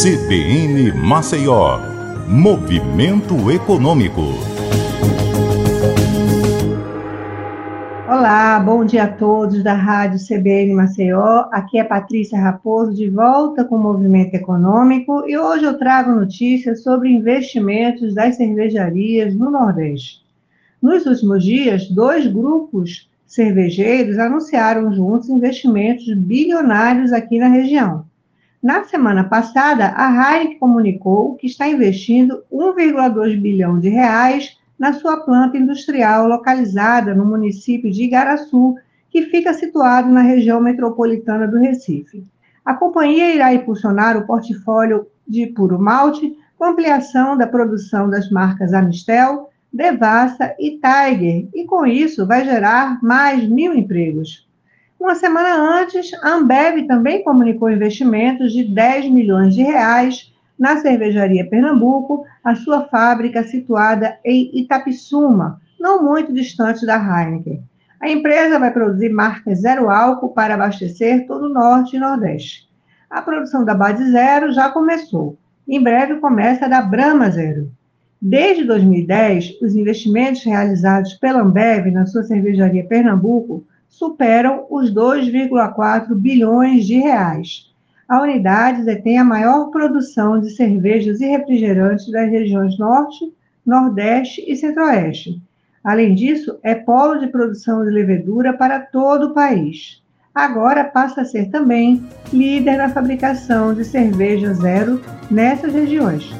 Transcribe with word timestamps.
CBN 0.00 0.90
Maceió, 0.94 1.78
Movimento 2.26 3.50
Econômico. 3.50 4.22
Olá, 8.08 8.58
bom 8.58 8.86
dia 8.86 9.04
a 9.04 9.08
todos 9.08 9.62
da 9.62 9.74
Rádio 9.74 10.18
CBN 10.18 10.72
Maceió. 10.72 11.44
Aqui 11.52 11.78
é 11.78 11.84
Patrícia 11.84 12.40
Raposo, 12.40 12.94
de 12.94 13.10
volta 13.10 13.66
com 13.66 13.76
o 13.76 13.82
Movimento 13.82 14.32
Econômico, 14.32 15.28
e 15.28 15.36
hoje 15.36 15.66
eu 15.66 15.76
trago 15.76 16.12
notícias 16.12 16.82
sobre 16.82 17.10
investimentos 17.10 18.14
das 18.14 18.36
cervejarias 18.36 19.34
no 19.34 19.50
Nordeste. 19.50 20.22
Nos 20.80 21.04
últimos 21.04 21.44
dias, 21.44 21.86
dois 21.90 22.26
grupos 22.26 23.10
cervejeiros 23.26 24.18
anunciaram 24.18 24.90
juntos 24.94 25.28
investimentos 25.28 26.10
bilionários 26.14 27.12
aqui 27.12 27.38
na 27.38 27.48
região. 27.48 28.10
Na 28.62 28.84
semana 28.84 29.24
passada, 29.24 29.92
a 29.96 30.08
Heineken 30.08 30.60
comunicou 30.60 31.34
que 31.34 31.48
está 31.48 31.68
investindo 31.68 32.44
1,2 32.52 33.36
bilhão 33.40 33.80
de 33.80 33.88
reais 33.88 34.56
na 34.78 34.92
sua 34.92 35.16
planta 35.16 35.58
industrial 35.58 36.28
localizada 36.28 37.12
no 37.12 37.24
município 37.24 37.90
de 37.90 38.04
Igaraçu, 38.04 38.76
que 39.10 39.22
fica 39.22 39.52
situado 39.52 40.08
na 40.08 40.20
região 40.20 40.60
metropolitana 40.60 41.48
do 41.48 41.58
Recife. 41.58 42.24
A 42.64 42.72
companhia 42.72 43.34
irá 43.34 43.52
impulsionar 43.52 44.16
o 44.16 44.26
portfólio 44.28 45.08
de 45.26 45.48
puro 45.48 45.76
malte 45.76 46.32
com 46.56 46.64
ampliação 46.64 47.36
da 47.36 47.48
produção 47.48 48.08
das 48.08 48.30
marcas 48.30 48.72
Amistel, 48.72 49.50
Devassa 49.72 50.54
e 50.56 50.78
Tiger, 50.78 51.48
e 51.52 51.64
com 51.64 51.84
isso 51.84 52.24
vai 52.28 52.44
gerar 52.44 53.02
mais 53.02 53.44
mil 53.48 53.74
empregos. 53.74 54.46
Uma 55.02 55.16
semana 55.16 55.80
antes, 55.80 56.14
a 56.22 56.34
Ambev 56.34 56.86
também 56.86 57.24
comunicou 57.24 57.68
investimentos 57.68 58.52
de 58.52 58.62
10 58.62 59.10
milhões 59.10 59.52
de 59.52 59.60
reais 59.60 60.32
na 60.56 60.76
cervejaria 60.76 61.44
Pernambuco, 61.44 62.24
a 62.44 62.54
sua 62.54 62.84
fábrica 62.84 63.42
situada 63.42 64.16
em 64.24 64.48
Itapissuma, 64.60 65.60
não 65.76 66.04
muito 66.04 66.32
distante 66.32 66.86
da 66.86 66.94
Heineken. 66.94 67.64
A 68.00 68.08
empresa 68.08 68.60
vai 68.60 68.70
produzir 68.70 69.08
marcas 69.08 69.62
zero 69.62 69.90
álcool 69.90 70.28
para 70.28 70.54
abastecer 70.54 71.26
todo 71.26 71.46
o 71.46 71.52
norte 71.52 71.96
e 71.96 71.98
nordeste. 71.98 72.68
A 73.10 73.20
produção 73.20 73.64
da 73.64 73.74
Bad 73.74 74.00
Zero 74.08 74.52
já 74.52 74.70
começou. 74.70 75.36
Em 75.66 75.82
breve 75.82 76.20
começa 76.20 76.66
a 76.66 76.68
da 76.68 76.80
Brahma 76.80 77.28
Zero. 77.28 77.72
Desde 78.20 78.62
2010, 78.62 79.60
os 79.60 79.74
investimentos 79.74 80.44
realizados 80.44 81.14
pela 81.14 81.42
Ambev 81.42 81.90
na 81.90 82.06
sua 82.06 82.22
cervejaria 82.22 82.84
Pernambuco 82.84 83.64
superam 83.92 84.66
os 84.70 84.92
2,4 84.92 86.14
bilhões 86.14 86.86
de 86.86 86.94
reais. 86.94 87.70
A 88.08 88.20
unidade 88.20 88.84
detém 88.84 89.18
a 89.18 89.24
maior 89.24 89.70
produção 89.70 90.40
de 90.40 90.50
cervejas 90.50 91.20
e 91.20 91.26
refrigerantes 91.26 92.10
das 92.10 92.28
regiões 92.28 92.76
Norte, 92.78 93.32
Nordeste 93.64 94.42
e 94.50 94.56
Centro-Oeste. 94.56 95.40
Além 95.84 96.14
disso, 96.14 96.58
é 96.62 96.74
polo 96.74 97.18
de 97.18 97.26
produção 97.28 97.84
de 97.84 97.90
levedura 97.90 98.52
para 98.54 98.80
todo 98.80 99.26
o 99.26 99.34
país. 99.34 100.02
Agora 100.34 100.84
passa 100.84 101.20
a 101.20 101.24
ser 101.24 101.50
também 101.50 102.02
líder 102.32 102.78
na 102.78 102.88
fabricação 102.88 103.74
de 103.74 103.84
cerveja 103.84 104.54
zero 104.54 105.00
nessas 105.30 105.74
regiões. 105.74 106.32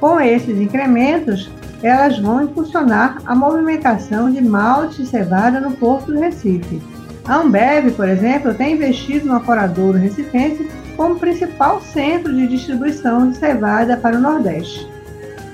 Com 0.00 0.18
esses 0.18 0.58
incrementos, 0.58 1.50
elas 1.82 2.18
vão 2.18 2.42
impulsionar 2.42 3.18
a 3.26 3.34
movimentação 3.34 4.30
de 4.30 4.40
malte 4.40 5.02
e 5.02 5.06
cevada 5.06 5.60
no 5.60 5.72
Porto 5.72 6.12
do 6.12 6.18
Recife. 6.18 6.93
A 7.26 7.36
Ambev, 7.36 7.92
por 7.92 8.08
exemplo, 8.08 8.52
tem 8.52 8.74
investido 8.74 9.26
no 9.26 9.36
Acoradouro 9.36 9.98
Recifense 9.98 10.68
como 10.96 11.18
principal 11.18 11.80
centro 11.80 12.34
de 12.34 12.46
distribuição 12.46 13.30
de 13.30 13.36
cevada 13.36 13.96
para 13.96 14.16
o 14.16 14.20
Nordeste. 14.20 14.86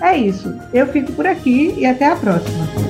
É 0.00 0.16
isso, 0.16 0.54
eu 0.72 0.86
fico 0.86 1.12
por 1.12 1.26
aqui 1.26 1.74
e 1.76 1.84
até 1.84 2.06
a 2.06 2.16
próxima. 2.16 2.87